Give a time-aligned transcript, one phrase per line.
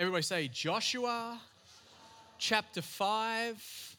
[0.00, 1.40] Everybody say Joshua
[2.38, 3.96] chapter 5.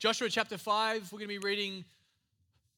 [0.00, 1.84] Joshua chapter 5, we're going to be reading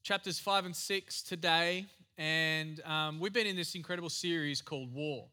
[0.03, 1.87] chapters 5 and 6 today.
[2.19, 5.25] And um, we've been in this incredible series called War.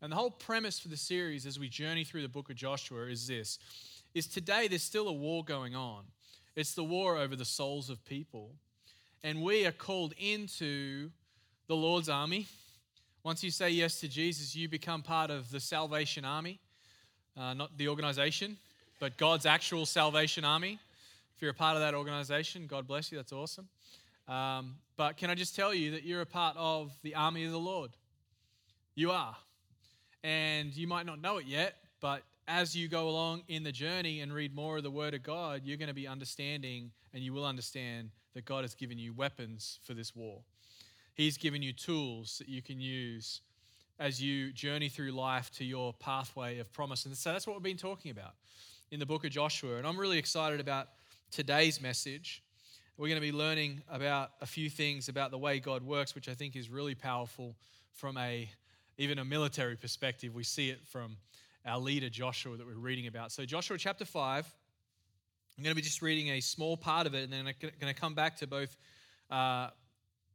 [0.00, 3.02] And the whole premise for the series as we journey through the book of Joshua
[3.08, 3.58] is this
[4.14, 6.04] is today there's still a war going on.
[6.56, 8.52] It's the war over the souls of people.
[9.22, 11.10] And we are called into
[11.66, 12.46] the Lord's army
[13.24, 16.60] once you say yes to Jesus, you become part of the Salvation Army,
[17.38, 18.58] uh, not the organization,
[19.00, 20.78] but God's actual Salvation Army.
[21.34, 23.16] If you're a part of that organization, God bless you.
[23.16, 23.66] That's awesome.
[24.28, 27.50] Um, but can I just tell you that you're a part of the army of
[27.50, 27.92] the Lord?
[28.94, 29.34] You are.
[30.22, 34.20] And you might not know it yet, but as you go along in the journey
[34.20, 37.32] and read more of the Word of God, you're going to be understanding and you
[37.32, 40.40] will understand that God has given you weapons for this war.
[41.14, 43.40] He's given you tools that you can use
[44.00, 47.06] as you journey through life to your pathway of promise.
[47.06, 48.34] And so that's what we've been talking about
[48.90, 49.76] in the book of Joshua.
[49.76, 50.88] And I'm really excited about
[51.30, 52.42] today's message.
[52.96, 56.28] We're going to be learning about a few things about the way God works, which
[56.28, 57.54] I think is really powerful
[57.92, 58.48] from a
[58.98, 60.34] even a military perspective.
[60.34, 61.16] We see it from
[61.66, 63.32] our leader Joshua that we're reading about.
[63.32, 64.46] So Joshua chapter 5,
[65.56, 67.92] I'm going to be just reading a small part of it, and then I'm going
[67.92, 68.76] to come back to both
[69.30, 69.70] uh,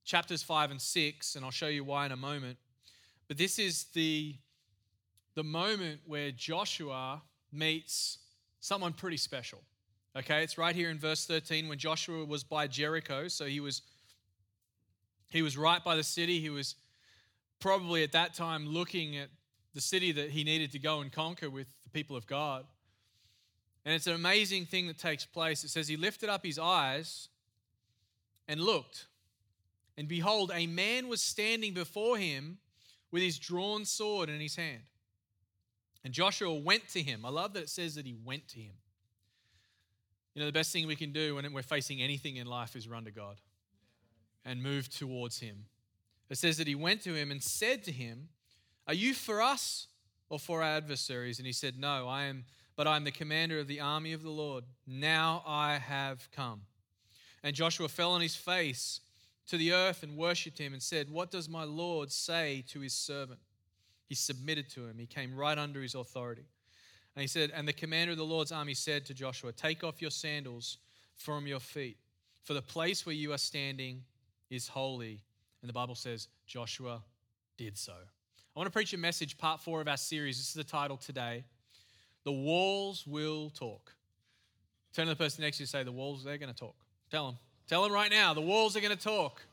[0.10, 2.58] chapters 5 and 6, and I'll show you why in a moment.
[3.28, 4.36] But this is the,
[5.36, 7.22] the moment where Joshua
[7.54, 8.18] meets
[8.60, 9.62] someone pretty special.
[10.18, 13.28] Okay, it's right here in verse 13 when Joshua was by Jericho.
[13.28, 13.84] So he was
[15.30, 16.40] he was right by the city.
[16.40, 16.74] He was
[17.60, 19.30] probably at that time looking at
[19.76, 22.66] the city that he needed to go and conquer with the people of God.
[23.86, 25.64] And it's an amazing thing that takes place.
[25.64, 27.28] It says he lifted up his eyes
[28.48, 29.06] and looked.
[30.00, 32.60] And behold, a man was standing before him
[33.12, 34.84] with his drawn sword in his hand.
[36.06, 37.26] And Joshua went to him.
[37.26, 38.76] I love that it says that he went to him.
[40.34, 42.88] You know, the best thing we can do when we're facing anything in life is
[42.88, 43.42] run to God
[44.46, 45.66] and move towards him.
[46.30, 48.30] It says that he went to him and said to him,
[48.88, 49.88] Are you for us
[50.30, 51.40] or for our adversaries?
[51.40, 52.46] And he said, No, I am,
[52.78, 54.64] but I am the commander of the army of the Lord.
[54.88, 56.62] Now I have come.
[57.44, 59.02] And Joshua fell on his face
[59.50, 62.94] to the earth and worshipped him and said, What does my Lord say to his
[62.94, 63.40] servant?
[64.08, 64.98] He submitted to him.
[64.98, 66.46] He came right under his authority.
[67.16, 70.02] And he said, And the commander of the Lord's army said to Joshua, Take off
[70.02, 70.78] your sandals
[71.16, 71.98] from your feet,
[72.44, 74.04] for the place where you are standing
[74.50, 75.22] is holy.
[75.62, 77.02] And the Bible says Joshua
[77.58, 77.94] did so.
[77.94, 80.38] I want to preach a message, part four of our series.
[80.38, 81.44] This is the title today
[82.24, 83.94] The Walls Will Talk.
[84.94, 86.76] Turn to the person next to you and say, The walls, they're going to talk.
[87.12, 87.38] Tell them.
[87.70, 89.44] Tell him right now, the walls are going to talk.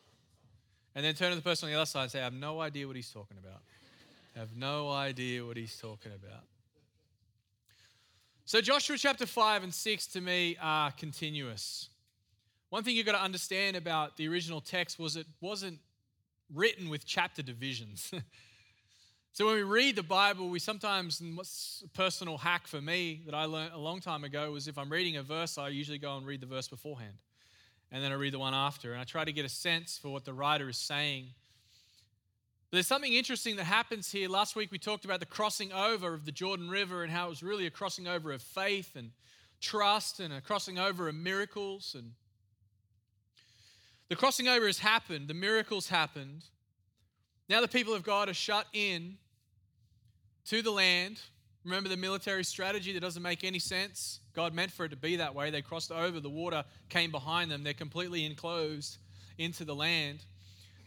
[0.95, 2.59] And then turn to the person on the other side and say, I have no
[2.61, 3.61] idea what he's talking about.
[4.35, 6.45] I have no idea what he's talking about.
[8.47, 11.91] So, Joshua chapter 5 and 6 to me are continuous.
[12.71, 15.79] One thing you've got to understand about the original text was it wasn't
[16.55, 18.11] written with chapter divisions.
[19.33, 23.21] so, when we read the Bible, we sometimes, and what's a personal hack for me
[23.27, 25.99] that I learned a long time ago was if I'm reading a verse, I usually
[25.99, 27.19] go and read the verse beforehand
[27.93, 28.93] and then I read the one after.
[28.93, 31.29] And I try to get a sense for what the writer is saying.
[32.71, 34.29] But there's something interesting that happens here.
[34.29, 37.31] Last week we talked about the crossing over of the Jordan River and how it
[37.31, 39.13] was really a crossing over of faith and
[39.61, 41.95] trust and a crossing over of miracles.
[41.97, 42.13] And
[44.09, 46.45] the crossing over has happened, the miracles happened.
[47.49, 49.19] Now the people of God are shut in
[50.47, 51.21] to the land
[51.67, 54.21] Remember the military strategy that doesn't make any sense?
[54.35, 55.51] God meant for it to be that way.
[55.51, 57.65] They crossed over, the water came behind them.
[57.65, 58.99] They're completely enclosed
[59.37, 60.25] into the land.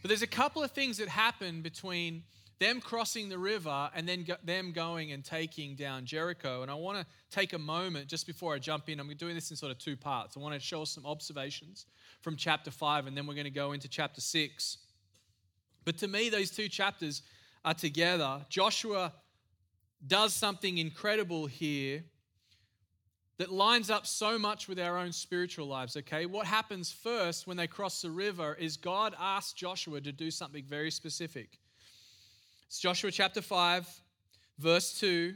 [0.00, 2.22] But there's a couple of things that happen between
[2.60, 6.62] them crossing the river and then them going and taking down Jericho.
[6.62, 9.00] And I want to take a moment just before I jump in.
[9.00, 10.34] I'm doing this in sort of two parts.
[10.34, 11.84] I want to show some observations
[12.22, 14.78] from chapter 5, and then we're going to go into chapter 6.
[15.84, 17.20] But to me, those two chapters
[17.66, 18.46] are together.
[18.48, 19.12] Joshua
[20.06, 22.04] does something incredible here
[23.38, 26.26] that lines up so much with our own spiritual lives, okay?
[26.26, 30.64] What happens first when they cross the river is God asks Joshua to do something
[30.64, 31.58] very specific.
[32.66, 33.88] It's Joshua chapter 5,
[34.58, 35.34] verse 2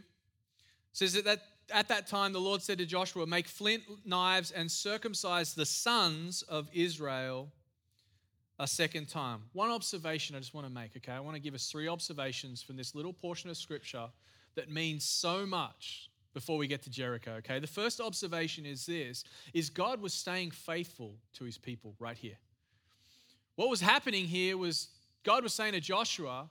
[0.92, 1.40] says that, that
[1.70, 6.42] at that time the Lord said to Joshua, Make flint knives and circumcise the sons
[6.42, 7.52] of Israel
[8.58, 9.42] a second time.
[9.52, 11.12] One observation I just want to make, okay?
[11.12, 14.08] I want to give us three observations from this little portion of scripture
[14.56, 17.60] that means so much before we get to Jericho, okay?
[17.60, 22.36] The first observation is this is God was staying faithful to his people right here.
[23.56, 24.88] What was happening here was
[25.22, 26.48] God was saying to Joshua,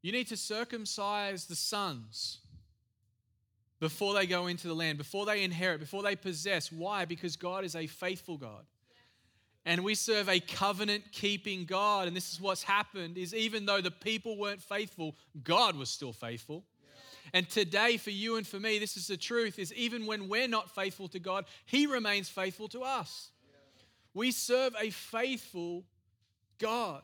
[0.00, 2.38] you need to circumcise the sons
[3.80, 6.70] before they go into the land, before they inherit, before they possess.
[6.70, 7.04] Why?
[7.04, 8.64] Because God is a faithful God.
[9.64, 12.06] And we serve a covenant keeping God.
[12.06, 16.12] And this is what's happened is even though the people weren't faithful, God was still
[16.12, 16.64] faithful.
[17.32, 20.48] And today, for you and for me, this is the truth is even when we're
[20.48, 23.30] not faithful to God, He remains faithful to us.
[24.14, 25.84] We serve a faithful
[26.58, 27.02] God.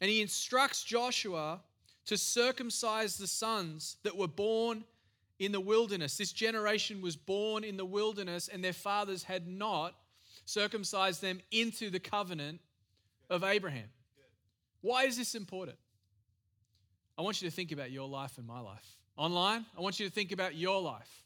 [0.00, 1.60] And He instructs Joshua
[2.06, 4.84] to circumcise the sons that were born
[5.38, 6.16] in the wilderness.
[6.16, 9.94] This generation was born in the wilderness, and their fathers had not
[10.44, 12.60] circumcised them into the covenant
[13.28, 13.88] of Abraham.
[14.80, 15.78] Why is this important?
[17.18, 18.96] I want you to think about your life and my life.
[19.16, 21.22] Online, I want you to think about your life.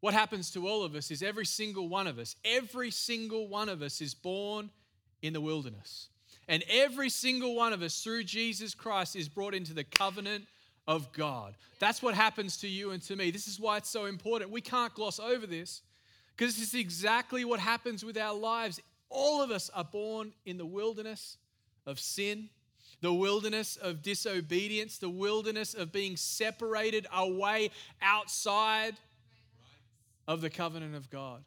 [0.00, 3.68] What happens to all of us is every single one of us, every single one
[3.68, 4.70] of us is born
[5.22, 6.08] in the wilderness.
[6.48, 10.46] And every single one of us, through Jesus Christ, is brought into the covenant
[10.86, 11.56] of God.
[11.80, 13.30] That's what happens to you and to me.
[13.30, 14.50] This is why it's so important.
[14.50, 15.82] We can't gloss over this
[16.36, 18.80] because this is exactly what happens with our lives.
[19.08, 21.38] All of us are born in the wilderness
[21.86, 22.50] of sin,
[23.06, 27.70] the wilderness of disobedience, the wilderness of being separated away
[28.02, 28.94] outside
[30.26, 31.44] of the covenant of God.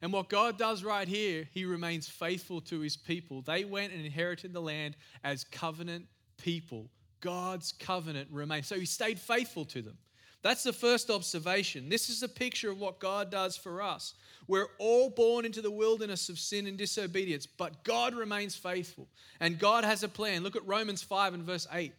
[0.00, 3.42] And what God does right here, He remains faithful to His people.
[3.42, 6.06] They went and inherited the land as covenant
[6.38, 6.88] people.
[7.20, 8.64] God's covenant remained.
[8.64, 9.98] So He stayed faithful to them.
[10.44, 11.88] That's the first observation.
[11.88, 14.12] This is a picture of what God does for us.
[14.46, 19.08] We're all born into the wilderness of sin and disobedience, but God remains faithful
[19.40, 20.42] and God has a plan.
[20.42, 21.86] Look at Romans 5 and verse 8.
[21.86, 21.94] It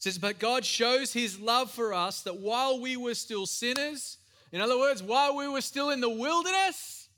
[0.00, 4.18] says, But God shows his love for us that while we were still sinners,
[4.50, 7.08] in other words, while we were still in the wilderness,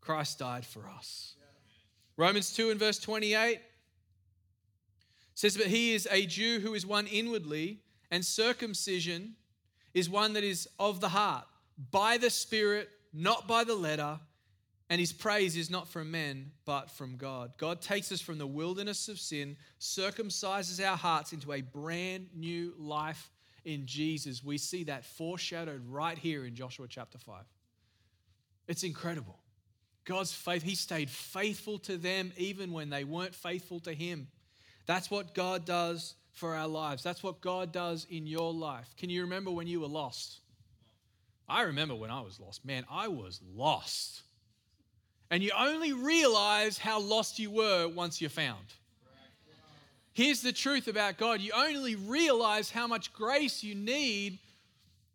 [0.00, 1.34] Christ died for us.
[2.16, 3.60] Romans 2 and verse 28
[5.34, 7.80] says, But he is a Jew who is one inwardly,
[8.10, 9.36] and circumcision
[9.94, 11.44] is one that is of the heart,
[11.90, 14.18] by the Spirit, not by the letter.
[14.88, 17.52] And his praise is not from men, but from God.
[17.58, 22.74] God takes us from the wilderness of sin, circumcises our hearts into a brand new
[22.76, 23.30] life
[23.64, 24.42] in Jesus.
[24.42, 27.44] We see that foreshadowed right here in Joshua chapter 5.
[28.66, 29.38] It's incredible.
[30.04, 34.26] God's faith, He stayed faithful to them even when they weren't faithful to Him.
[34.86, 37.02] That's what God does for our lives.
[37.02, 38.94] That's what God does in your life.
[38.96, 40.40] Can you remember when you were lost?
[41.48, 42.64] I remember when I was lost.
[42.64, 44.22] Man, I was lost.
[45.30, 48.64] And you only realize how lost you were once you're found.
[50.12, 54.38] Here's the truth about God you only realize how much grace you need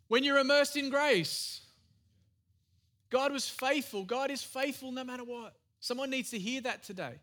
[0.08, 1.62] when you're immersed in grace.
[3.10, 4.04] God was faithful.
[4.04, 5.54] God is faithful no matter what.
[5.80, 7.14] Someone needs to hear that today.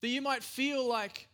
[0.00, 1.28] That you might feel like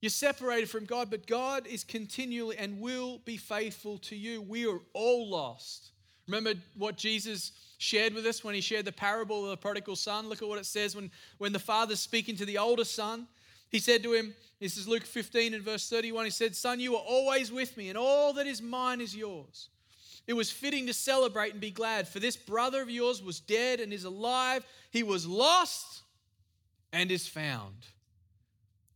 [0.00, 4.40] you're separated from God, but God is continually and will be faithful to you.
[4.40, 5.90] We are all lost.
[6.26, 10.28] Remember what Jesus shared with us when he shared the parable of the prodigal son?
[10.28, 13.26] Look at what it says when, when the father's speaking to the older son.
[13.70, 16.94] He said to him, this is Luke 15 and verse 31, he said, Son, you
[16.94, 19.70] are always with me, and all that is mine is yours.
[20.26, 23.80] It was fitting to celebrate and be glad, for this brother of yours was dead
[23.80, 24.66] and is alive.
[24.90, 26.02] He was lost
[26.92, 27.86] and is found.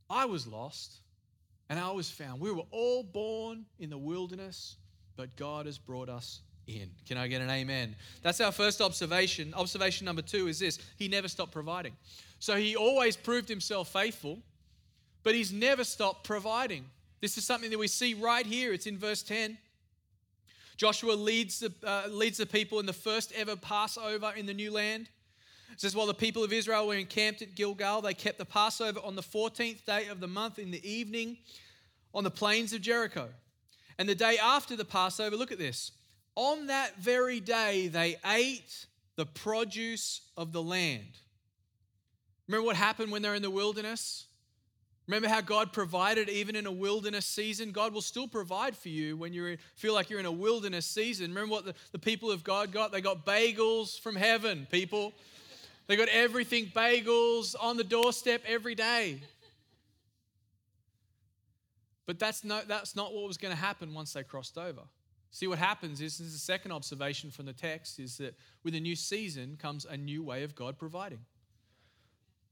[0.08, 1.00] I was lost
[1.68, 2.40] and I was found.
[2.40, 4.76] We were all born in the wilderness,
[5.16, 6.90] but God has brought us in.
[7.06, 7.96] Can I get an amen?
[8.22, 9.54] That's our first observation.
[9.54, 11.96] Observation number two is this He never stopped providing.
[12.38, 14.38] So He always proved Himself faithful,
[15.22, 16.84] but He's never stopped providing.
[17.20, 18.72] This is something that we see right here.
[18.72, 19.56] It's in verse 10.
[20.76, 24.72] Joshua leads the, uh, leads the people in the first ever Passover in the new
[24.72, 25.08] land.
[25.74, 29.00] It says, While the people of Israel were encamped at Gilgal, they kept the Passover
[29.02, 31.36] on the 14th day of the month in the evening
[32.14, 33.28] on the plains of Jericho.
[33.98, 35.90] And the day after the Passover, look at this.
[36.36, 41.18] On that very day, they ate the produce of the land.
[42.48, 44.26] Remember what happened when they're in the wilderness?
[45.06, 47.72] Remember how God provided even in a wilderness season?
[47.72, 51.28] God will still provide for you when you feel like you're in a wilderness season.
[51.28, 52.90] Remember what the, the people of God got?
[52.90, 55.12] They got bagels from heaven, people.
[55.86, 59.20] They got everything bagels on the doorstep every day.
[62.06, 64.82] But that's, no, that's not what was going to happen once they crossed over.
[65.30, 68.74] See, what happens is, this is the second observation from the text, is that with
[68.74, 71.20] a new season comes a new way of God providing.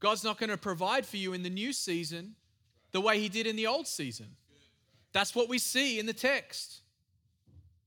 [0.00, 2.34] God's not going to provide for you in the new season
[2.90, 4.26] the way he did in the old season.
[5.12, 6.80] That's what we see in the text.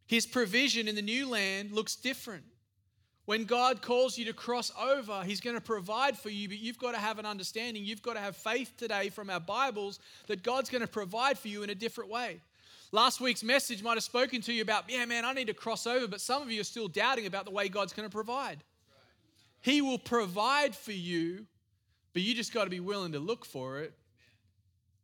[0.08, 2.46] His provision in the new land looks different.
[3.26, 6.78] When God calls you to cross over, He's going to provide for you, but you've
[6.78, 7.84] got to have an understanding.
[7.84, 11.48] You've got to have faith today from our Bibles that God's going to provide for
[11.48, 12.40] you in a different way.
[12.92, 15.88] Last week's message might have spoken to you about, yeah, man, I need to cross
[15.88, 18.64] over, but some of you are still doubting about the way God's going to provide.
[19.62, 21.48] He will provide for you,
[22.14, 23.94] but you just got to be willing to look for it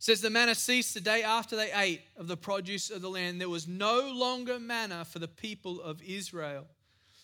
[0.01, 3.39] says the manna ceased the day after they ate of the produce of the land.
[3.39, 6.65] There was no longer manna for the people of Israel,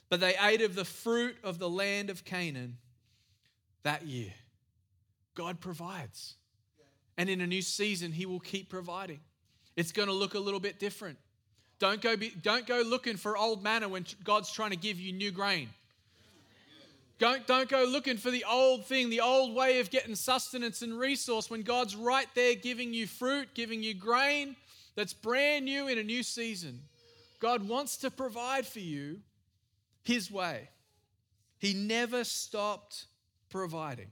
[0.09, 2.77] but they ate of the fruit of the land of Canaan
[3.83, 4.33] that year.
[5.35, 6.35] God provides.
[7.17, 9.19] And in a new season, He will keep providing.
[9.75, 11.17] It's going to look a little bit different.
[11.79, 15.13] Don't go, be, don't go looking for old manna when God's trying to give you
[15.13, 15.69] new grain.
[17.19, 20.97] Don't, don't go looking for the old thing, the old way of getting sustenance and
[20.97, 24.55] resource when God's right there giving you fruit, giving you grain
[24.95, 26.79] that's brand new in a new season.
[27.39, 29.19] God wants to provide for you
[30.07, 30.69] His way.
[31.59, 33.07] He never stopped
[33.49, 34.07] providing.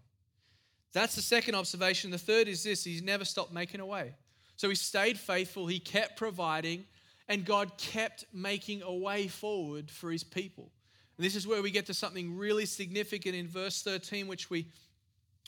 [0.92, 2.12] That's the second observation.
[2.12, 4.14] The third is this He's never stopped making a way.
[4.58, 6.84] So He stayed faithful, He kept providing,
[7.30, 10.70] and God kept making a way forward for His people.
[11.18, 14.68] And this is where we get to something really significant in verse 13, which we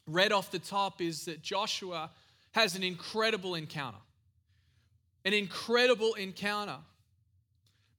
[0.06, 2.10] read off the top, is that Joshua
[2.52, 4.00] has an incredible encounter.
[5.26, 6.78] An incredible encounter.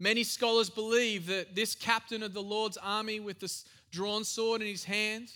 [0.01, 4.69] Many scholars believe that this captain of the Lord's army with this drawn sword in
[4.69, 5.33] his hand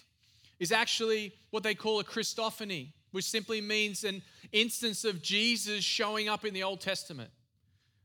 [0.60, 6.28] is actually what they call a Christophany, which simply means an instance of Jesus showing
[6.28, 7.30] up in the Old Testament.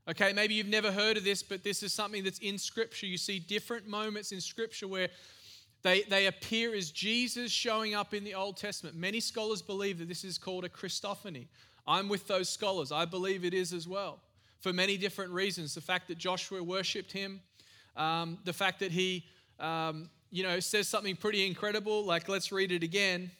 [0.08, 3.06] Okay, maybe you've never heard of this, but this is something that's in Scripture.
[3.06, 5.10] You see different moments in Scripture where
[5.82, 8.96] they, they appear as Jesus showing up in the Old Testament.
[8.96, 11.46] Many scholars believe that this is called a Christophany.
[11.86, 12.90] I'm with those scholars.
[12.90, 14.18] I believe it is as well
[14.60, 15.74] for many different reasons.
[15.74, 17.40] The fact that Joshua worshiped him,
[17.96, 19.24] um, the fact that he,
[19.60, 22.04] um, you know, says something pretty incredible.
[22.04, 23.30] Like, let's read it again.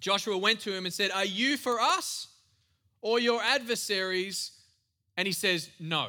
[0.00, 2.28] Joshua went to him and said, Are you for us
[3.00, 4.52] or your adversaries?
[5.16, 6.08] And he says, No.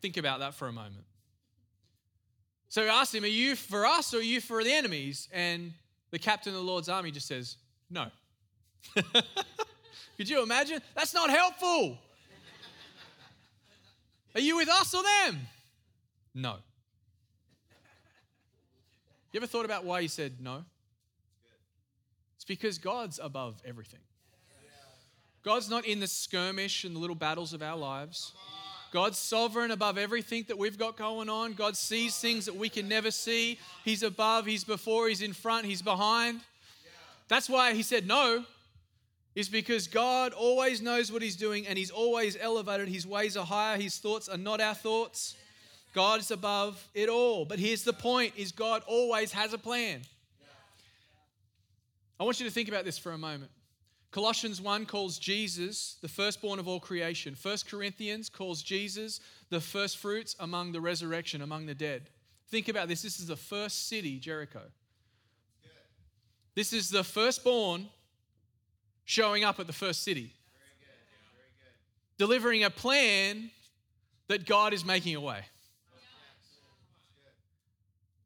[0.00, 1.04] Think about that for a moment.
[2.68, 5.28] So he asks him, Are you for us or are you for the enemies?
[5.32, 5.72] And
[6.10, 7.56] the captain of the Lord's army just says,
[7.90, 8.06] No.
[10.16, 10.80] Could you imagine?
[10.94, 11.98] That's not helpful.
[14.34, 15.40] Are you with us or them?
[16.34, 16.56] No.
[19.32, 20.64] You ever thought about why he said no?
[22.36, 24.00] It's because God's above everything.
[25.42, 28.32] God's not in the skirmish and the little battles of our lives.
[28.92, 31.52] God's sovereign above everything that we've got going on.
[31.52, 33.58] God sees things that we can never see.
[33.84, 36.40] He's above, He's before, He's in front, He's behind.
[37.28, 38.44] That's why He said no,
[39.36, 42.88] is because God always knows what He's doing and He's always elevated.
[42.88, 45.36] His ways are higher, His thoughts are not our thoughts.
[45.94, 47.44] God's above it all.
[47.44, 50.02] But here's the point is God always has a plan.
[52.18, 53.50] I want you to think about this for a moment.
[54.10, 57.36] Colossians 1 calls Jesus the firstborn of all creation.
[57.40, 62.08] 1 Corinthians calls Jesus the first fruits among the resurrection, among the dead.
[62.48, 63.02] Think about this.
[63.02, 64.62] This is the first city, Jericho.
[66.54, 67.88] This is the firstborn
[69.06, 70.34] showing up at the first city,
[72.18, 73.50] delivering a plan
[74.28, 75.40] that God is making a way.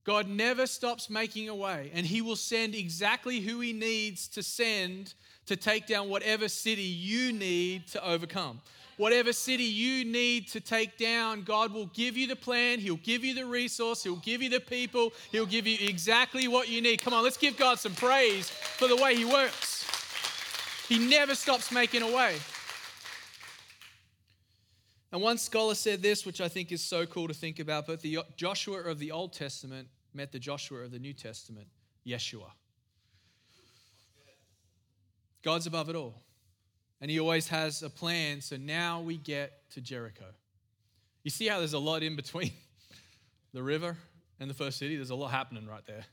[0.04, 4.42] God never stops making a way, and He will send exactly who He needs to
[4.42, 5.14] send
[5.46, 8.60] to take down whatever city you need to overcome.
[8.96, 12.78] Whatever city you need to take down, God will give you the plan.
[12.78, 14.02] He'll give you the resource.
[14.02, 15.12] He'll give you the people.
[15.32, 17.00] He'll give you exactly what you need.
[17.00, 19.79] Come on, let's give God some praise for the way He works.
[20.90, 22.34] He never stops making a way.
[25.12, 28.00] And one scholar said this, which I think is so cool to think about, but
[28.00, 31.68] the Joshua of the Old Testament met the Joshua of the New Testament,
[32.04, 32.50] Yeshua.
[35.44, 36.16] God's above it all.
[37.00, 38.40] And He always has a plan.
[38.40, 40.24] So now we get to Jericho.
[41.22, 42.50] You see how there's a lot in between
[43.54, 43.96] the river
[44.40, 44.96] and the first city?
[44.96, 46.04] There's a lot happening right there.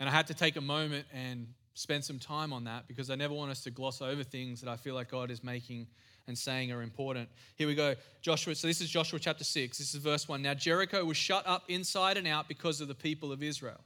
[0.00, 3.14] And I had to take a moment and spend some time on that because I
[3.14, 5.86] never want us to gloss over things that I feel like God is making
[6.26, 7.28] and saying are important.
[7.56, 7.94] Here we go.
[8.20, 9.78] Joshua, so this is Joshua chapter 6.
[9.78, 10.42] This is verse 1.
[10.42, 13.80] Now Jericho was shut up inside and out because of the people of Israel.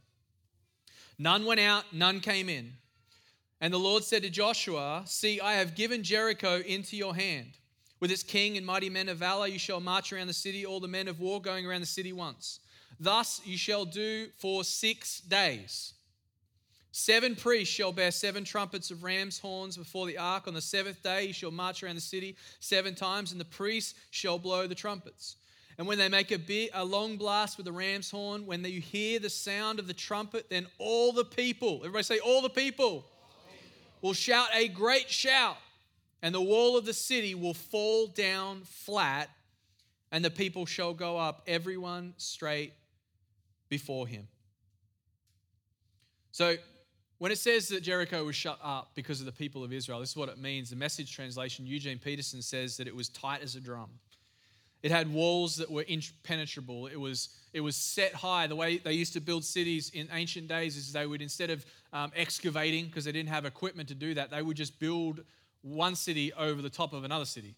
[1.18, 2.72] None went out, none came in.
[3.60, 7.52] And the Lord said to Joshua, See, I have given Jericho into your hand.
[8.00, 10.80] With its king and mighty men of valor, you shall march around the city, all
[10.80, 12.60] the men of war going around the city once.
[13.00, 15.94] Thus you shall do for six days.
[16.98, 20.48] Seven priests shall bear seven trumpets of ram's horns before the ark.
[20.48, 23.92] On the seventh day, he shall march around the city seven times, and the priests
[24.10, 25.36] shall blow the trumpets.
[25.76, 28.80] And when they make a, bit, a long blast with the ram's horn, when you
[28.80, 33.04] hear the sound of the trumpet, then all the people, everybody say, all the people,
[34.00, 35.58] will shout a great shout,
[36.22, 39.28] and the wall of the city will fall down flat,
[40.12, 42.72] and the people shall go up, everyone straight
[43.68, 44.28] before him.
[46.32, 46.56] So,
[47.18, 50.10] when it says that Jericho was shut up because of the people of Israel, this
[50.10, 50.70] is what it means.
[50.70, 53.90] The message translation, Eugene Peterson says that it was tight as a drum.
[54.82, 56.86] It had walls that were impenetrable.
[56.86, 58.46] It was, it was set high.
[58.46, 61.64] The way they used to build cities in ancient days is they would, instead of
[61.92, 65.22] um, excavating, because they didn't have equipment to do that, they would just build
[65.62, 67.56] one city over the top of another city.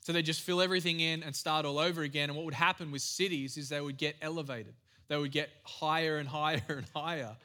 [0.00, 2.28] So they just fill everything in and start all over again.
[2.28, 4.74] And what would happen with cities is they would get elevated,
[5.08, 7.36] they would get higher and higher and higher.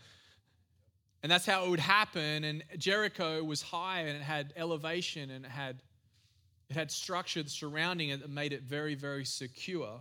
[1.22, 2.44] And that's how it would happen.
[2.44, 5.82] And Jericho was high and it had elevation and it had,
[6.70, 10.00] it had structure surrounding it that made it very, very secure.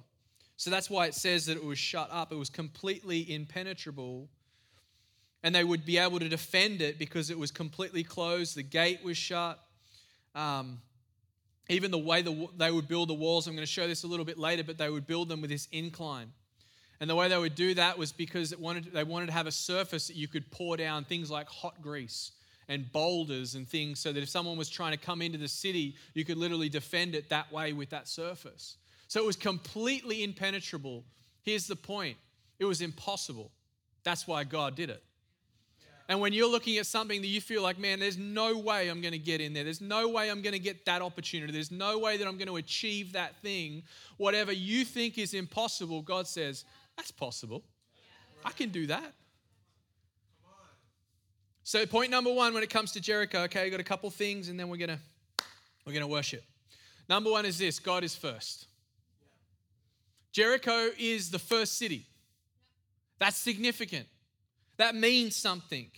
[0.57, 2.33] So that's why it says that it was shut up.
[2.33, 4.29] It was completely impenetrable.
[5.43, 8.57] And they would be able to defend it because it was completely closed.
[8.57, 9.59] The gate was shut.
[10.35, 10.81] Um,
[11.69, 14.07] even the way the, they would build the walls, I'm going to show this a
[14.07, 16.33] little bit later, but they would build them with this incline.
[17.01, 19.53] And the way they would do that was because wanted, they wanted to have a
[19.53, 22.33] surface that you could pour down things like hot grease
[22.69, 25.95] and boulders and things so that if someone was trying to come into the city,
[26.15, 28.77] you could literally defend it that way with that surface.
[29.07, 31.05] So it was completely impenetrable.
[31.43, 32.17] Here's the point
[32.59, 33.53] it was impossible.
[34.03, 35.03] That's why God did it.
[36.11, 39.03] And when you're looking at something that you feel like, man, there's no way I'm
[39.03, 39.65] going to get in there.
[39.65, 41.53] There's no way I'm going to get that opportunity.
[41.53, 43.83] There's no way that I'm going to achieve that thing.
[44.17, 46.65] Whatever you think is impossible, God says,
[46.99, 47.63] that's possible.
[48.45, 49.15] I can do that.
[51.63, 54.49] So point number one when it comes to Jericho, okay, I got a couple things
[54.49, 54.99] and then we're gonna
[55.87, 56.43] we're gonna worship.
[57.09, 58.67] Number one is this: God is first.
[60.33, 62.07] Jericho is the first city.
[63.19, 64.07] That's significant.
[64.77, 65.91] That means something.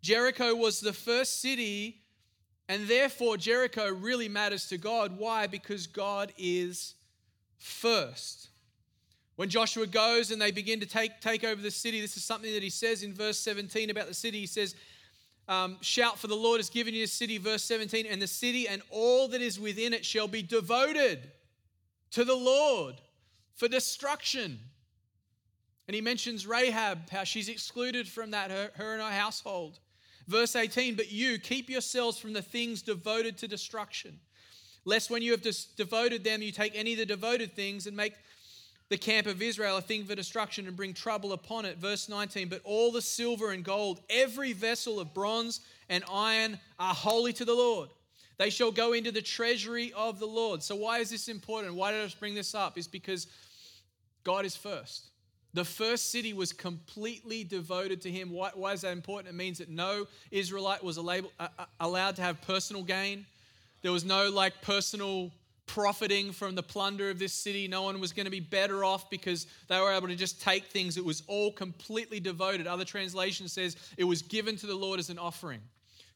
[0.00, 2.02] Jericho was the first city,
[2.68, 5.18] and therefore Jericho really matters to God.
[5.18, 5.48] Why?
[5.48, 6.94] Because God is
[7.58, 8.50] first.
[9.36, 12.52] When Joshua goes and they begin to take, take over the city, this is something
[12.52, 14.40] that he says in verse 17 about the city.
[14.40, 14.74] He says,
[15.46, 18.66] um, Shout for the Lord has given you the city, verse 17, and the city
[18.66, 21.30] and all that is within it shall be devoted
[22.12, 22.96] to the Lord
[23.54, 24.58] for destruction.
[25.86, 29.78] And he mentions Rahab, how she's excluded from that, her, her and her household.
[30.26, 34.18] Verse 18, but you keep yourselves from the things devoted to destruction,
[34.84, 35.46] lest when you have
[35.76, 38.14] devoted them, you take any of the devoted things and make
[38.88, 41.78] the camp of Israel a thing for destruction and bring trouble upon it.
[41.78, 46.94] Verse 19, but all the silver and gold, every vessel of bronze and iron are
[46.94, 47.88] holy to the Lord.
[48.38, 50.62] They shall go into the treasury of the Lord.
[50.62, 51.74] So, why is this important?
[51.74, 52.76] Why did I bring this up?
[52.76, 53.26] Is because
[54.24, 55.06] God is first.
[55.54, 58.30] The first city was completely devoted to him.
[58.30, 59.34] Why, why is that important?
[59.34, 61.48] It means that no Israelite was uh, uh,
[61.80, 63.24] allowed to have personal gain.
[63.80, 65.30] There was no like personal
[65.66, 67.68] profiting from the plunder of this city.
[67.68, 70.66] No one was going to be better off because they were able to just take
[70.66, 70.96] things.
[70.96, 72.66] It was all completely devoted.
[72.66, 75.60] Other translation says it was given to the Lord as an offering.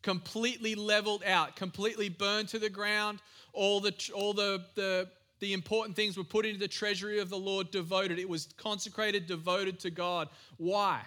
[0.03, 3.21] Completely leveled out, completely burned to the ground.
[3.53, 5.09] All the all the, the
[5.41, 8.19] the important things were put into the treasury of the Lord, devoted.
[8.19, 10.29] It was consecrated, devoted to God.
[10.59, 11.03] Why?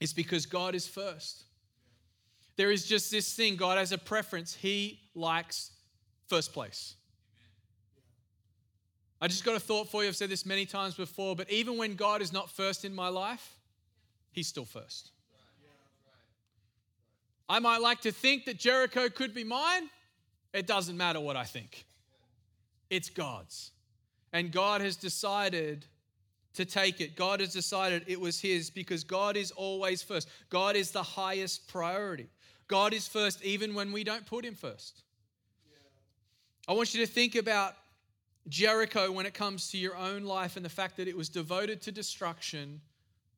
[0.00, 1.44] It's because God is first.
[2.56, 4.54] There is just this thing God has a preference.
[4.54, 5.72] He likes
[6.28, 6.94] first place.
[9.20, 10.08] I just got a thought for you.
[10.08, 13.08] I've said this many times before, but even when God is not first in my
[13.08, 13.56] life,
[14.32, 15.10] He's still first.
[17.48, 19.90] I might like to think that Jericho could be mine.
[20.54, 21.84] It doesn't matter what I think,
[22.88, 23.72] it's God's.
[24.32, 25.86] And God has decided
[26.54, 27.16] to take it.
[27.16, 30.28] God has decided it was His because God is always first.
[30.48, 32.28] God is the highest priority.
[32.68, 35.02] God is first even when we don't put Him first.
[36.68, 37.74] I want you to think about
[38.48, 41.82] Jericho when it comes to your own life and the fact that it was devoted
[41.82, 42.80] to destruction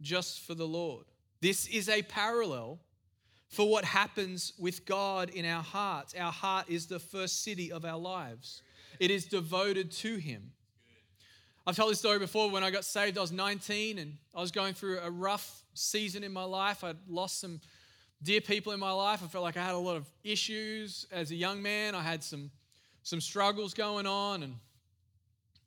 [0.00, 1.04] just for the Lord.
[1.40, 2.78] This is a parallel
[3.48, 6.14] for what happens with God in our hearts.
[6.18, 8.62] Our heart is the first city of our lives,
[8.98, 10.52] it is devoted to Him.
[11.64, 12.50] I've told this story before.
[12.50, 16.24] When I got saved, I was 19 and I was going through a rough season
[16.24, 16.82] in my life.
[16.82, 17.60] I'd lost some
[18.20, 19.22] dear people in my life.
[19.22, 21.94] I felt like I had a lot of issues as a young man.
[21.94, 22.50] I had some,
[23.04, 24.54] some struggles going on, and,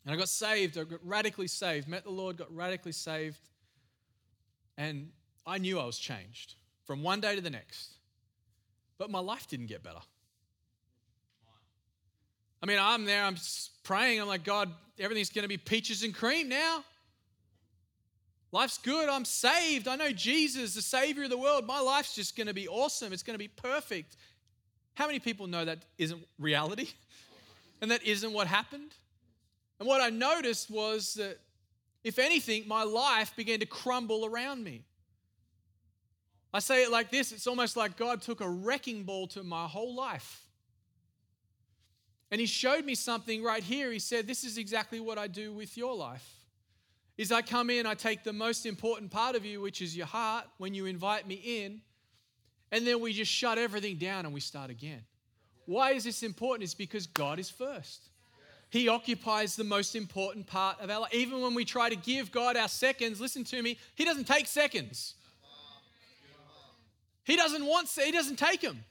[0.06, 0.78] and I got saved.
[0.78, 3.40] I got radically saved, met the Lord, got radically saved,
[4.78, 5.10] and
[5.46, 7.94] I knew I was changed from one day to the next.
[8.98, 10.00] But my life didn't get better.
[12.64, 13.36] I mean, I'm there, I'm
[13.84, 16.84] praying, I'm like, God, everything's going to be peaches and cream now.
[18.52, 19.10] Life's good.
[19.10, 19.86] I'm saved.
[19.86, 21.68] I know Jesus, the Savior of the world.
[21.68, 23.12] My life's just going to be awesome.
[23.12, 24.16] It's going to be perfect.
[24.94, 26.90] How many people know that isn't reality?
[27.82, 28.94] And that isn't what happened?
[29.86, 31.38] And what I noticed was that,
[32.04, 34.84] if anything, my life began to crumble around me.
[36.52, 39.68] I say it like this it's almost like God took a wrecking ball to my
[39.68, 40.42] whole life.
[42.32, 43.92] And He showed me something right here.
[43.92, 46.28] He said, This is exactly what I do with your life
[47.16, 50.08] is I come in, I take the most important part of you, which is your
[50.08, 51.80] heart, when you invite me in,
[52.72, 55.04] and then we just shut everything down and we start again.
[55.68, 56.64] Why is this important?
[56.64, 58.10] It's because God is first.
[58.70, 61.14] He occupies the most important part of our life.
[61.14, 64.48] Even when we try to give God our seconds, listen to me, He doesn't take
[64.48, 65.16] seconds.
[67.24, 68.84] He doesn't want, He doesn't take them.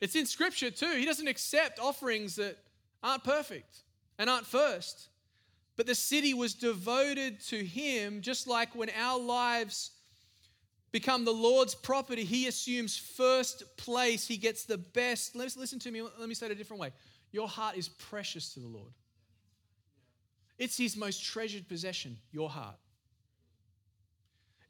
[0.00, 0.92] It's in Scripture too.
[0.96, 2.56] He doesn't accept offerings that
[3.02, 3.82] aren't perfect
[4.18, 5.08] and aren't first.
[5.76, 9.92] But the city was devoted to him, just like when our lives
[10.90, 14.26] become the Lord's property, he assumes first place.
[14.26, 15.36] He gets the best.
[15.36, 16.02] Let's listen to me.
[16.02, 16.90] Let me say it a different way.
[17.32, 18.92] Your heart is precious to the Lord.
[20.58, 22.76] It's his most treasured possession, your heart.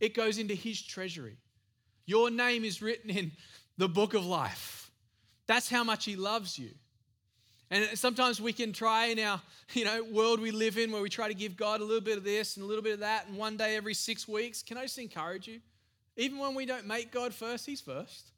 [0.00, 1.36] It goes into his treasury.
[2.06, 3.32] Your name is written in
[3.76, 4.90] the book of life.
[5.46, 6.70] That's how much he loves you.
[7.70, 9.40] And sometimes we can try in our
[9.74, 12.16] you know, world we live in where we try to give God a little bit
[12.16, 14.62] of this and a little bit of that, and one day every six weeks.
[14.62, 15.60] Can I just encourage you?
[16.16, 18.30] Even when we don't make God first, He's first.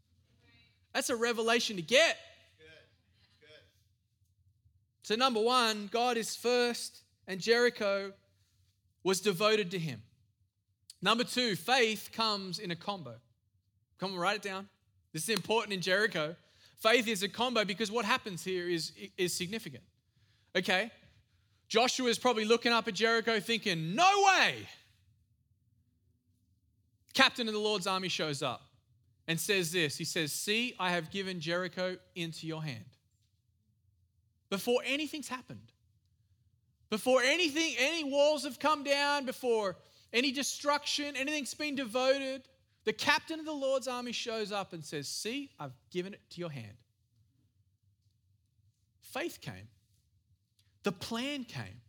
[0.92, 2.16] That's a revelation to get.
[5.10, 8.12] So, number one, God is first, and Jericho
[9.02, 10.02] was devoted to Him.
[11.02, 13.16] Number two, faith comes in a combo.
[13.98, 14.68] Come on, write it down.
[15.12, 16.36] This is important in Jericho.
[16.78, 19.82] Faith is a combo because what happens here is, is significant.
[20.54, 20.92] Okay?
[21.66, 24.68] Joshua is probably looking up at Jericho thinking, no way.
[27.14, 28.62] Captain of the Lord's army shows up
[29.26, 32.84] and says this He says, See, I have given Jericho into your hand.
[34.50, 35.72] Before anything's happened,
[36.90, 39.76] before anything, any walls have come down, before
[40.12, 42.42] any destruction, anything's been devoted,
[42.84, 46.40] the captain of the Lord's army shows up and says, See, I've given it to
[46.40, 46.76] your hand.
[49.00, 49.68] Faith came,
[50.82, 51.80] the plan came.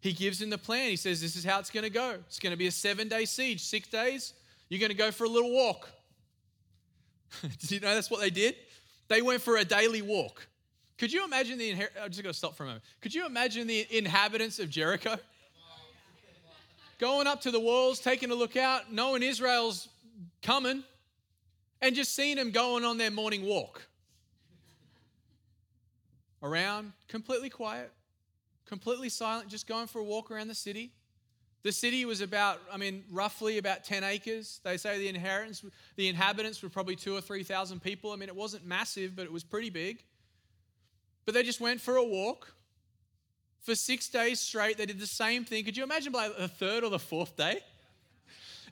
[0.00, 0.90] He gives him the plan.
[0.90, 2.16] He says, This is how it's going to go.
[2.26, 4.34] It's going to be a seven day siege, six days.
[4.68, 5.88] You're going to go for a little walk.
[7.60, 8.56] did you know that's what they did?
[9.08, 10.48] They went for a daily walk.
[11.02, 12.84] Could you imagine the inher- I'm just going to stop for a moment.
[13.00, 15.16] Could you imagine the inhabitants of Jericho
[17.00, 19.88] going up to the walls, taking a look out, knowing Israel's
[20.44, 20.84] coming
[21.80, 23.82] and just seeing them going on their morning walk.
[26.40, 27.90] Around, completely quiet,
[28.64, 30.92] completely silent, just going for a walk around the city.
[31.64, 34.60] The city was about, I mean, roughly about 10 acres.
[34.62, 35.64] They say the inheritance,
[35.96, 38.12] the inhabitants were probably two or 3,000 people.
[38.12, 40.04] I mean, it wasn't massive, but it was pretty big.
[41.24, 42.52] But they just went for a walk.
[43.60, 45.64] For six days straight, they did the same thing.
[45.64, 47.60] Could you imagine by the third or the fourth day?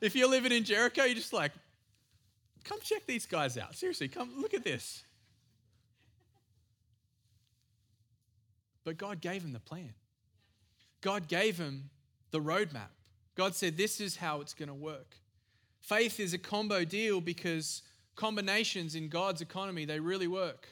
[0.00, 1.52] If you're living in Jericho, you're just like,
[2.64, 3.76] come check these guys out.
[3.76, 5.04] Seriously, come look at this.
[8.84, 9.92] But God gave him the plan.
[11.00, 11.90] God gave him
[12.30, 12.90] the roadmap.
[13.36, 15.16] God said, This is how it's going to work.
[15.80, 17.82] Faith is a combo deal because
[18.16, 20.68] combinations in God's economy, they really work.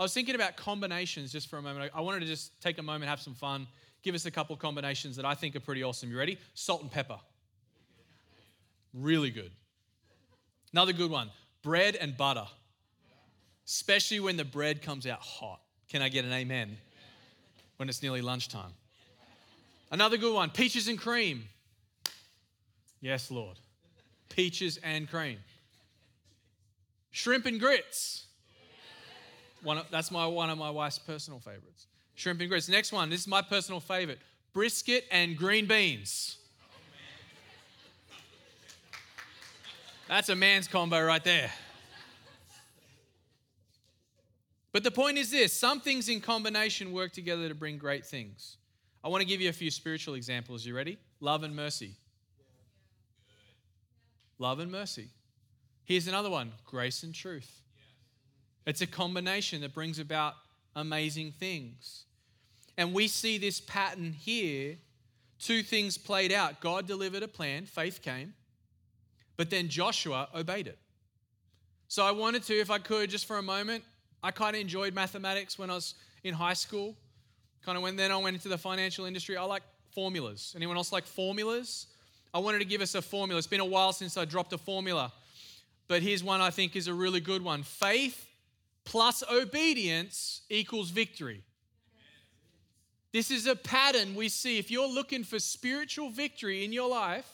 [0.00, 1.92] I was thinking about combinations just for a moment.
[1.94, 3.66] I wanted to just take a moment, have some fun,
[4.02, 6.10] give us a couple combinations that I think are pretty awesome.
[6.10, 6.38] You ready?
[6.54, 7.18] Salt and pepper.
[8.94, 9.50] Really good.
[10.72, 11.30] Another good one
[11.62, 12.46] bread and butter,
[13.66, 15.60] especially when the bread comes out hot.
[15.90, 16.78] Can I get an amen?
[17.76, 18.72] When it's nearly lunchtime.
[19.92, 21.44] Another good one peaches and cream.
[23.02, 23.58] Yes, Lord.
[24.30, 25.40] Peaches and cream.
[27.10, 28.28] Shrimp and grits.
[29.62, 31.86] One of, that's my, one of my wife's personal favorites.
[32.14, 32.68] Shrimp and grits.
[32.68, 34.18] Next one, this is my personal favorite
[34.52, 36.36] brisket and green beans.
[40.08, 41.52] That's a man's combo right there.
[44.72, 48.56] But the point is this some things in combination work together to bring great things.
[49.02, 50.66] I want to give you a few spiritual examples.
[50.66, 50.98] You ready?
[51.20, 51.94] Love and mercy.
[54.38, 55.08] Love and mercy.
[55.84, 57.62] Here's another one grace and truth.
[58.66, 60.34] It's a combination that brings about
[60.76, 62.04] amazing things.
[62.76, 64.76] And we see this pattern here
[65.40, 66.60] two things played out.
[66.60, 68.34] God delivered a plan, faith came,
[69.36, 70.78] but then Joshua obeyed it.
[71.88, 73.82] So I wanted to, if I could, just for a moment,
[74.22, 76.94] I kind of enjoyed mathematics when I was in high school.
[77.64, 79.36] Kind of when then I went into the financial industry.
[79.36, 80.52] I like formulas.
[80.54, 81.86] Anyone else like formulas?
[82.32, 83.38] I wanted to give us a formula.
[83.38, 85.12] It's been a while since I dropped a formula,
[85.88, 87.64] but here's one I think is a really good one.
[87.64, 88.28] Faith
[88.84, 91.42] plus obedience equals victory.
[93.12, 94.58] This is a pattern we see.
[94.58, 97.28] If you're looking for spiritual victory in your life,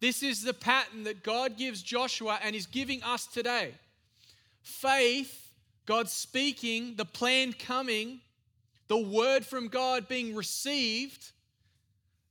[0.00, 3.72] this is the pattern that God gives Joshua and is giving us today.
[4.62, 5.52] Faith,
[5.86, 8.20] God speaking, the plan coming,
[8.88, 11.30] the word from God being received,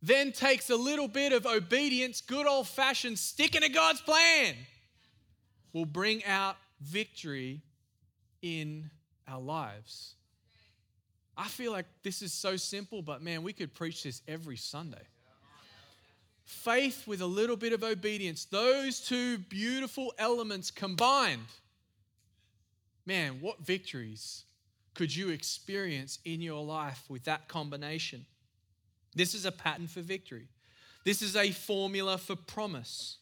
[0.01, 4.55] then takes a little bit of obedience, good old fashioned sticking to God's plan,
[5.71, 7.61] will bring out victory
[8.43, 8.91] in
[9.27, 10.13] our lives.
[11.35, 15.01] I feel like this is so simple, but man, we could preach this every Sunday.
[16.45, 21.41] Faith with a little bit of obedience, those two beautiful elements combined.
[23.05, 24.43] Man, what victories
[24.93, 28.25] could you experience in your life with that combination?
[29.15, 30.49] This is a pattern for victory.
[31.05, 33.17] This is a formula for promise.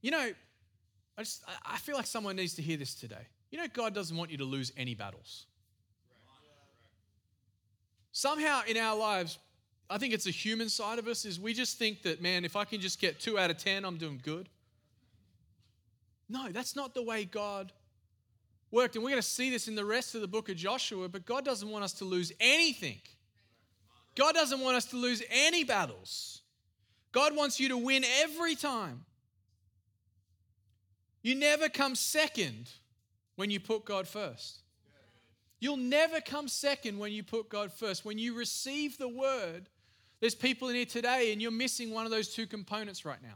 [0.00, 0.32] You know,
[1.16, 3.26] I just I feel like someone needs to hear this today.
[3.52, 5.44] You know, God doesn't want you to lose any battles.
[8.10, 9.38] Somehow in our lives,
[9.90, 12.56] I think it's a human side of us, is we just think that, man, if
[12.56, 14.48] I can just get two out of 10, I'm doing good.
[16.30, 17.72] No, that's not the way God
[18.70, 18.96] worked.
[18.96, 21.26] And we're going to see this in the rest of the book of Joshua, but
[21.26, 23.00] God doesn't want us to lose anything.
[24.14, 26.40] God doesn't want us to lose any battles.
[27.12, 29.04] God wants you to win every time.
[31.20, 32.70] You never come second
[33.42, 34.60] when you put God first.
[35.58, 38.04] You'll never come second when you put God first.
[38.04, 39.68] When you receive the word,
[40.20, 43.34] there's people in here today and you're missing one of those two components right now.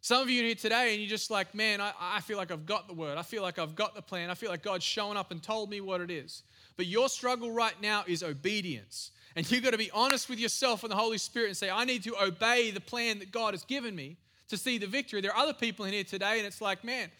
[0.00, 2.50] Some of you in here today and you're just like, man, I, I feel like
[2.50, 3.18] I've got the word.
[3.18, 4.30] I feel like I've got the plan.
[4.30, 6.42] I feel like God's shown up and told me what it is.
[6.76, 9.12] But your struggle right now is obedience.
[9.36, 11.84] And you've got to be honest with yourself and the Holy Spirit and say, I
[11.84, 14.16] need to obey the plan that God has given me
[14.48, 15.20] to see the victory.
[15.20, 17.10] There are other people in here today, and it's like, man,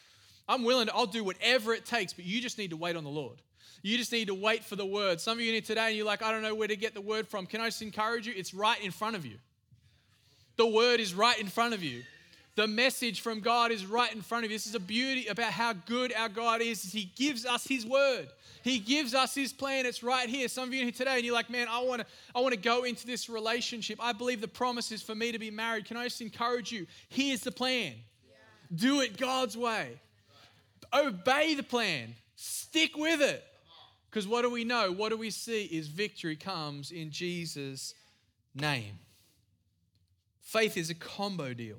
[0.50, 3.04] I'm willing to, I'll do whatever it takes, but you just need to wait on
[3.04, 3.38] the Lord.
[3.82, 5.20] You just need to wait for the word.
[5.20, 6.92] Some of you in here today and you're like, I don't know where to get
[6.92, 7.46] the word from.
[7.46, 8.34] Can I just encourage you?
[8.36, 9.36] It's right in front of you.
[10.56, 12.02] The word is right in front of you.
[12.56, 14.56] The message from God is right in front of you.
[14.56, 16.82] This is a beauty about how good our God is.
[16.82, 18.28] He gives us His word.
[18.62, 19.86] He gives us His plan.
[19.86, 20.48] It's right here.
[20.48, 22.52] Some of you in here today, and you're like, man, I want to, I want
[22.52, 23.98] to go into this relationship.
[24.02, 25.86] I believe the promise is for me to be married.
[25.86, 26.86] Can I just encourage you?
[27.08, 27.94] Here's the plan.
[28.28, 28.36] Yeah.
[28.74, 29.98] Do it God's way.
[30.94, 32.14] Obey the plan.
[32.36, 33.44] Stick with it.
[34.10, 34.90] Because what do we know?
[34.90, 37.94] What do we see is victory comes in Jesus'
[38.54, 38.98] name.
[40.40, 41.76] Faith is a combo deal.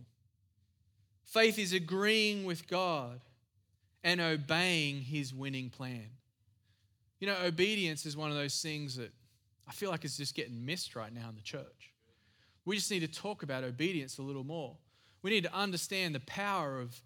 [1.26, 3.20] Faith is agreeing with God
[4.04, 6.08] and obeying his winning plan.
[7.20, 9.12] You know, obedience is one of those things that
[9.68, 11.94] I feel like is just getting missed right now in the church.
[12.66, 14.78] We just need to talk about obedience a little more.
[15.22, 17.00] We need to understand the power of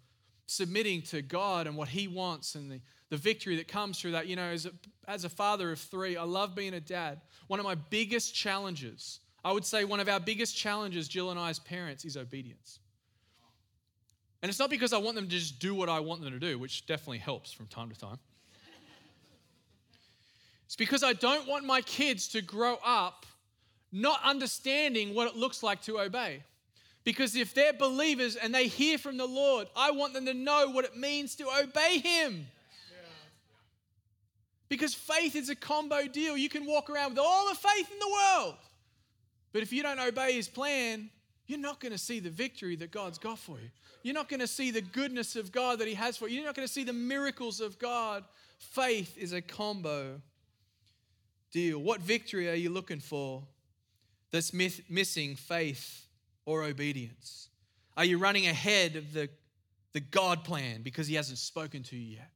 [0.46, 2.80] submitting to God and what He wants and the,
[3.10, 4.26] the victory that comes through that.
[4.26, 4.72] You know, as a,
[5.06, 7.20] as a father of three, I love being a dad.
[7.48, 11.38] One of my biggest challenges, I would say one of our biggest challenges, Jill and
[11.38, 12.78] I as parents, is obedience.
[14.42, 16.38] And it's not because I want them to just do what I want them to
[16.38, 18.18] do, which definitely helps from time to time.
[20.66, 23.24] It's because I don't want my kids to grow up
[23.92, 26.42] not understanding what it looks like to obey.
[27.06, 30.70] Because if they're believers and they hear from the Lord, I want them to know
[30.70, 32.48] what it means to obey Him.
[34.68, 36.36] Because faith is a combo deal.
[36.36, 38.56] You can walk around with all the faith in the world,
[39.52, 41.08] but if you don't obey His plan,
[41.46, 43.70] you're not going to see the victory that God's got for you.
[44.02, 46.38] You're not going to see the goodness of God that He has for you.
[46.38, 48.24] You're not going to see the miracles of God.
[48.58, 50.20] Faith is a combo
[51.52, 51.78] deal.
[51.78, 53.44] What victory are you looking for
[54.32, 56.05] that's missing faith
[56.46, 57.50] or obedience?
[57.96, 59.28] Are you running ahead of the,
[59.92, 62.30] the God plan because He hasn't spoken to you yet?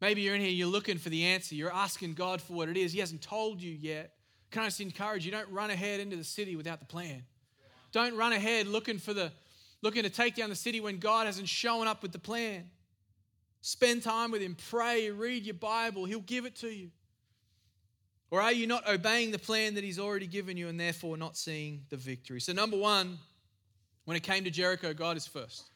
[0.00, 2.78] Maybe you're in here, you're looking for the answer, you're asking God for what it
[2.78, 4.14] is, He hasn't told you yet.
[4.50, 7.22] Can I just encourage you, don't run ahead into the city without the plan.
[7.92, 9.32] Don't run ahead looking for the
[9.82, 12.70] looking to take down the city when God hasn't shown up with the plan.
[13.62, 16.90] Spend time with him, pray, read your Bible, he'll give it to you.
[18.30, 21.36] Or are you not obeying the plan that He's already given you and therefore not
[21.36, 22.40] seeing the victory?
[22.40, 23.18] So, number one,
[24.04, 25.70] when it came to Jericho, God is first.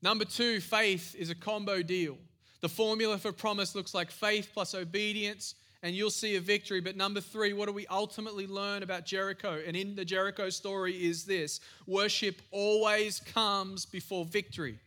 [0.00, 2.16] Number two, faith is a combo deal.
[2.60, 6.80] The formula for promise looks like faith plus obedience, and you'll see a victory.
[6.80, 9.60] But number three, what do we ultimately learn about Jericho?
[9.66, 14.78] And in the Jericho story is this worship always comes before victory.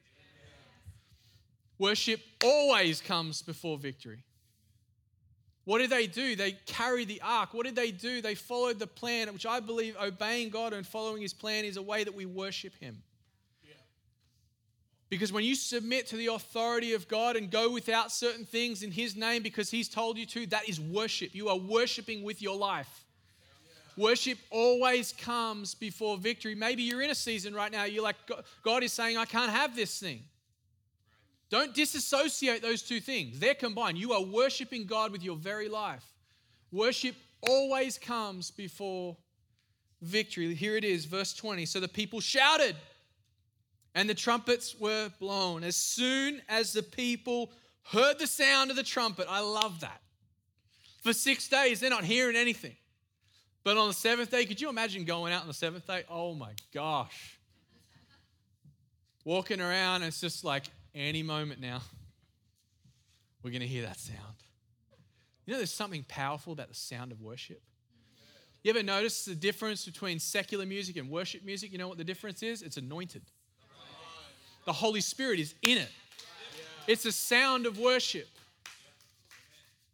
[1.77, 4.23] Worship always comes before victory.
[5.65, 6.35] What did they do?
[6.35, 7.53] They carried the ark.
[7.53, 8.21] What did they do?
[8.21, 11.81] They followed the plan, which I believe obeying God and following his plan is a
[11.81, 13.01] way that we worship him.
[15.09, 18.91] Because when you submit to the authority of God and go without certain things in
[18.91, 21.35] His name because He's told you to, that is worship.
[21.35, 23.05] You are worshiping with your life.
[23.97, 26.53] Worship always comes before victory.
[26.53, 28.17] Maybe you're in a season right now, you're like,
[28.63, 30.23] God is saying, I can't have this thing.
[31.49, 33.97] Don't disassociate those two things, they're combined.
[33.97, 36.03] You are worshiping God with your very life.
[36.71, 39.15] Worship always comes before
[40.01, 40.53] victory.
[40.53, 41.65] Here it is, verse 20.
[41.65, 42.75] So the people shouted
[43.93, 45.63] and the trumpets were blown.
[45.63, 47.51] As soon as the people
[47.83, 50.01] heard the sound of the trumpet, I love that.
[51.01, 52.75] For six days, they're not hearing anything.
[53.63, 56.03] But on the seventh day, could you imagine going out on the seventh day?
[56.09, 57.39] Oh my gosh.
[59.23, 61.81] Walking around, it's just like any moment now,
[63.43, 64.35] we're going to hear that sound.
[65.45, 67.61] You know, there's something powerful about the sound of worship.
[68.63, 71.71] You ever notice the difference between secular music and worship music?
[71.71, 72.63] You know what the difference is?
[72.63, 73.21] It's anointed.
[74.65, 75.91] The Holy Spirit is in it.
[76.87, 78.27] It's a sound of worship.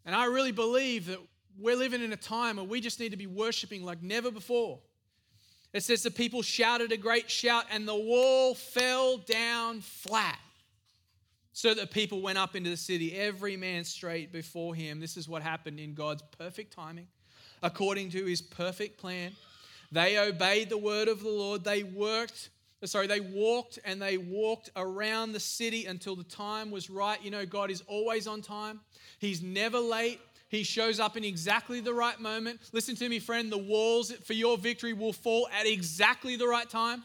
[0.05, 1.19] And I really believe that
[1.59, 4.79] we're living in a time where we just need to be worshiping like never before.
[5.73, 10.39] It says the people shouted a great shout, and the wall fell down flat.
[11.53, 14.99] So that people went up into the city, every man straight before him.
[15.01, 17.07] This is what happened in God's perfect timing,
[17.61, 19.33] according to his perfect plan.
[19.91, 21.65] They obeyed the word of the Lord.
[21.65, 22.49] They worked
[22.87, 27.23] sorry, they walked and they walked around the city until the time was right.
[27.23, 28.79] You know, God is always on time,
[29.19, 30.19] He's never late.
[30.49, 32.59] He shows up in exactly the right moment.
[32.73, 36.69] Listen to me, friend, the walls for your victory will fall at exactly the right
[36.69, 37.03] time.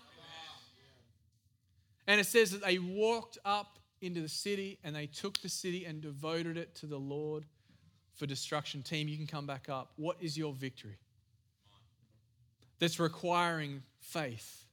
[2.09, 5.85] And it says that they walked up into the city and they took the city
[5.85, 7.45] and devoted it to the Lord
[8.15, 8.83] for destruction.
[8.83, 9.93] Team, you can come back up.
[9.97, 10.99] What is your victory?
[12.79, 14.67] That's requiring faith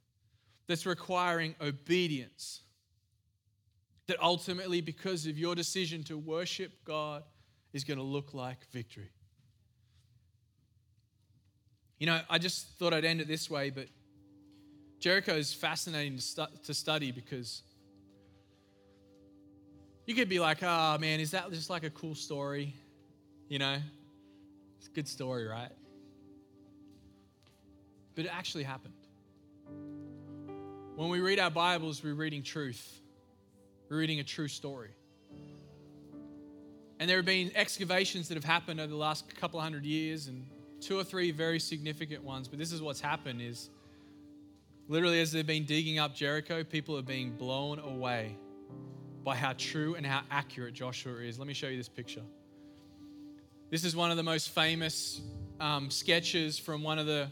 [0.68, 2.62] that's requiring obedience.
[4.08, 7.24] That ultimately, because of your decision to worship God,
[7.72, 9.10] is going to look like victory.
[12.00, 13.88] You know, I just thought I'd end it this way, but
[15.00, 17.64] Jericho is fascinating to, stu- to study because
[20.06, 22.74] you could be like, oh man, is that just like a cool story?
[23.48, 23.78] You know,
[24.78, 25.72] it's a good story, right?
[28.16, 28.94] But it actually happened.
[30.96, 33.02] When we read our Bibles, we're reading truth,
[33.90, 34.92] we're reading a true story.
[37.00, 40.46] And there have been excavations that have happened over the last couple hundred years, and
[40.80, 42.48] two or three very significant ones.
[42.48, 43.70] But this is what's happened: is
[44.88, 48.38] literally as they've been digging up Jericho, people are being blown away
[49.24, 51.40] by how true and how accurate Joshua is.
[51.40, 52.24] Let me show you this picture.
[53.70, 55.22] This is one of the most famous
[55.60, 57.30] um, sketches from one of the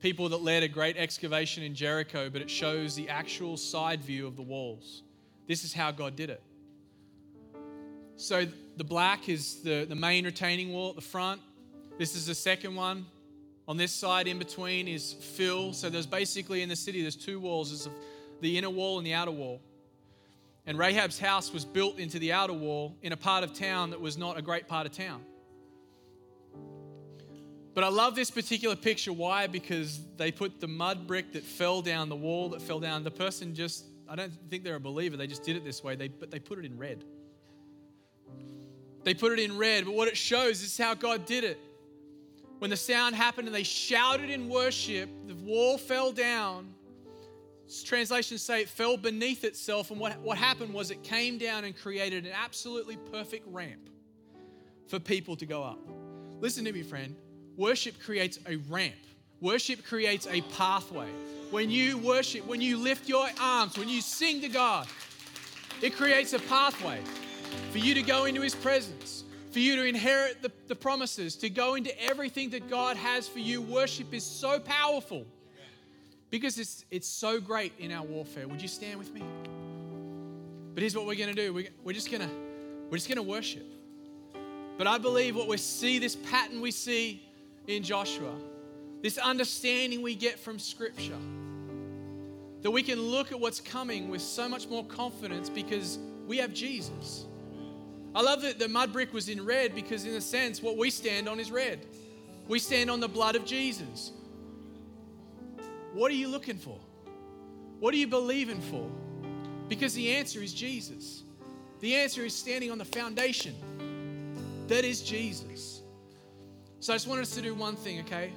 [0.00, 4.26] people that led a great excavation in Jericho, but it shows the actual side view
[4.26, 5.02] of the walls.
[5.46, 6.42] This is how God did it.
[8.16, 11.40] So the black is the, the main retaining wall at the front.
[11.98, 13.06] This is the second one.
[13.66, 15.72] On this side, in between, is fill.
[15.72, 17.70] So there's basically in the city, there's two walls.
[17.70, 17.94] There's
[18.40, 19.60] the inner wall and the outer wall.
[20.66, 24.00] And Rahab's house was built into the outer wall in a part of town that
[24.00, 25.22] was not a great part of town.
[27.72, 29.12] But I love this particular picture.
[29.12, 29.46] Why?
[29.46, 33.04] Because they put the mud brick that fell down, the wall that fell down.
[33.04, 35.16] The person just, I don't think they're a believer.
[35.16, 35.96] They just did it this way.
[35.96, 37.04] They, but they put it in red.
[39.04, 39.84] They put it in red.
[39.84, 41.58] But what it shows is how God did it.
[42.58, 46.74] When the sound happened and they shouted in worship, the wall fell down.
[47.84, 49.90] Translations say it fell beneath itself.
[49.90, 53.88] And what, what happened was it came down and created an absolutely perfect ramp
[54.88, 55.78] for people to go up.
[56.40, 57.14] Listen to me, friend.
[57.56, 58.96] Worship creates a ramp,
[59.40, 61.08] worship creates a pathway.
[61.50, 64.86] When you worship, when you lift your arms, when you sing to God,
[65.82, 67.00] it creates a pathway
[67.72, 71.50] for you to go into His presence, for you to inherit the, the promises, to
[71.50, 73.60] go into everything that God has for you.
[73.60, 75.26] Worship is so powerful
[76.30, 78.48] because it's, it's so great in our warfare.
[78.48, 79.22] Would you stand with me?
[80.74, 81.52] But here's what we're going to do.
[81.52, 82.30] We're, we're just going to
[82.90, 83.66] we're just going to worship.
[84.76, 87.22] But I believe what we see, this pattern we see
[87.68, 88.34] in Joshua,
[89.00, 91.18] this understanding we get from Scripture,
[92.62, 96.52] That we can look at what's coming with so much more confidence because we have
[96.52, 97.26] Jesus.
[98.14, 100.90] I love that the mud brick was in red because, in a sense, what we
[100.90, 101.86] stand on is red.
[102.48, 104.10] We stand on the blood of Jesus.
[105.92, 106.78] What are you looking for?
[107.80, 108.88] What are you believing for?
[109.68, 111.24] Because the answer is Jesus.
[111.80, 113.54] The answer is standing on the foundation
[114.68, 115.82] that is Jesus.
[116.78, 118.32] So I just want us to do one thing, okay?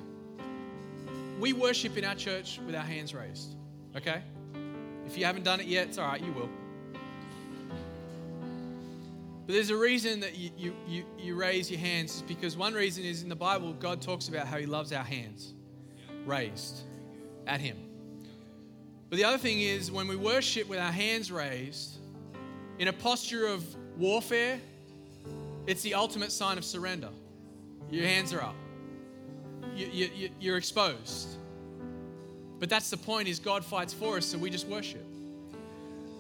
[1.40, 3.56] We worship in our church with our hands raised,
[3.96, 4.22] okay?
[5.06, 6.50] If you haven't done it yet, it's all right, you will.
[9.46, 13.04] But there's a reason that you, you, you, you raise your hands, because one reason
[13.04, 15.54] is in the Bible, God talks about how He loves our hands
[16.26, 16.84] raised
[17.48, 17.78] at Him.
[19.10, 21.98] But the other thing is, when we worship with our hands raised,
[22.80, 23.64] in a posture of
[23.98, 24.60] warfare,
[25.68, 27.10] it's the ultimate sign of surrender.
[27.92, 28.56] Your hands are up.
[29.76, 31.38] You, you, you're exposed.
[32.60, 35.06] But that's the point is God fights for us, so we just worship.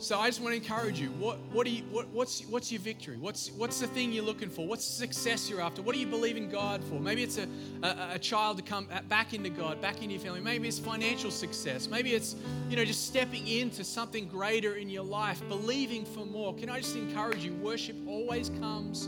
[0.03, 1.07] So I just want to encourage you.
[1.11, 3.15] What, what, are you, what, what's, what's your victory?
[3.15, 4.67] What's, what's the thing you're looking for?
[4.67, 5.81] What's the success you're after?
[5.81, 6.99] What do you believe in God for?
[6.99, 7.47] Maybe it's a,
[7.83, 10.41] a, a child to come uh, back into God, back into your family.
[10.41, 11.87] Maybe it's financial success.
[11.87, 12.35] Maybe it's,
[12.69, 16.53] you know, just stepping into something greater in your life, believing for more.
[16.53, 17.53] Can I just encourage you?
[17.53, 19.07] Worship always comes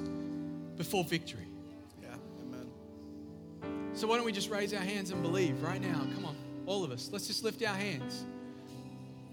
[0.78, 1.48] before victory.
[2.02, 2.70] Yeah, amen.
[3.96, 6.08] So why don't we just raise our hands and believe right now?
[6.16, 7.10] Come on, all of us.
[7.12, 8.24] Let's just lift our hands.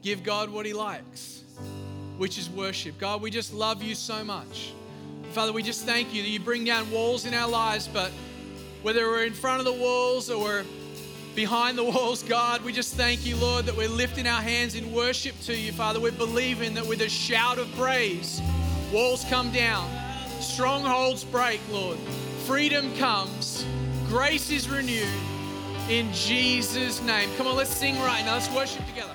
[0.03, 1.45] Give God what He likes,
[2.19, 2.99] which is worship.
[2.99, 4.73] God, we just love you so much.
[5.33, 8.11] Father, we just thank you that you bring down walls in our lives, but
[8.83, 10.65] whether we're in front of the walls or we're
[11.35, 14.93] behind the walls, God, we just thank you, Lord, that we're lifting our hands in
[14.93, 16.01] worship to you, Father.
[16.01, 18.43] We're believing that with a shout of praise,
[18.93, 19.89] walls come down,
[20.41, 21.97] strongholds break, Lord.
[22.45, 23.65] Freedom comes,
[24.09, 25.07] grace is renewed
[25.89, 27.31] in Jesus' name.
[27.37, 28.35] Come on, let's sing right now.
[28.35, 29.15] Let's worship together.